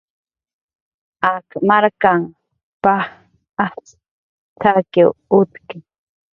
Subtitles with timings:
[1.31, 2.19] "Ak markan
[2.83, 3.03] paj
[3.65, 3.99] ajtz'
[4.59, 5.75] t""akiw utki"